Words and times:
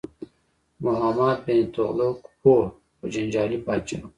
محمد 0.83 1.37
بن 1.45 1.61
تغلق 1.75 2.15
پوه 2.41 2.63
خو 2.97 3.05
جنجالي 3.13 3.57
پاچا 3.65 3.97
و. 4.07 4.09